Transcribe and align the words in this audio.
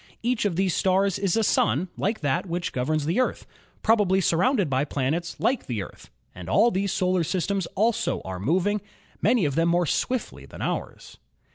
Each 0.23 0.45
of 0.45 0.55
these 0.55 0.73
stars 0.73 1.19
is 1.19 1.37
a 1.37 1.43
sun 1.43 1.87
like 1.95 2.21
that 2.21 2.47
which 2.47 2.71
governs 2.73 3.05
the 3.05 3.19
Earth, 3.19 3.45
probably 3.83 4.19
surrounded 4.19 4.67
by 4.67 4.83
planets 4.83 5.39
like 5.39 5.67
the 5.67 5.83
Earth, 5.83 6.09
and 6.33 6.49
all 6.49 6.71
these 6.71 6.91
solar 6.91 7.23
systems 7.23 7.67
also 7.75 8.19
are 8.25 8.39
moving, 8.39 8.81
many 9.21 9.45
of 9.45 9.53
them 9.53 9.69
more 9.69 9.85
swiftly 9.85 10.47
than 10.47 10.59
ours. 10.63 11.19